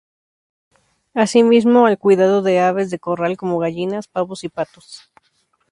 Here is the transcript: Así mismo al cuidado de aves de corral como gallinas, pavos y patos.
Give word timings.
Así 1.13 1.43
mismo 1.43 1.85
al 1.85 1.99
cuidado 1.99 2.41
de 2.41 2.59
aves 2.59 2.89
de 2.89 2.97
corral 2.97 3.37
como 3.37 3.59
gallinas, 3.59 4.07
pavos 4.07 4.43
y 4.43 4.49
patos. 4.49 5.11